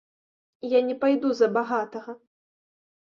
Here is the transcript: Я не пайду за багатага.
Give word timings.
Я 0.71 0.79
не 0.87 0.95
пайду 1.03 1.29
за 1.41 1.47
багатага. 1.59 2.11